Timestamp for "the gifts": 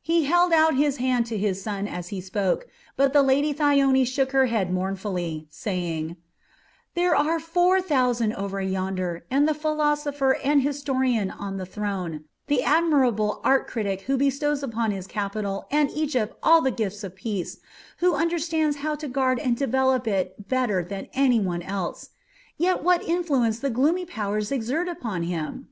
16.60-17.04